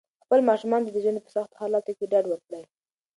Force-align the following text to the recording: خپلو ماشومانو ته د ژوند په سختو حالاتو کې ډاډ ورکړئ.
خپلو 0.23 0.41
ماشومانو 0.49 0.85
ته 0.87 0.91
د 0.93 0.97
ژوند 1.03 1.17
په 1.23 1.29
سختو 1.35 1.59
حالاتو 1.61 1.91
کې 1.97 2.05
ډاډ 2.11 2.25
ورکړئ. 2.27 2.63